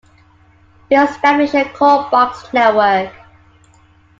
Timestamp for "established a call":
0.95-2.09